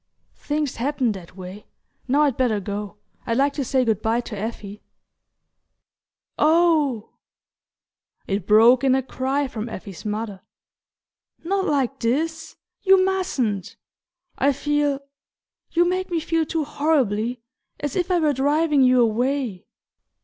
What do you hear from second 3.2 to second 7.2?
I'd like to say good bye to Effie." "Oh"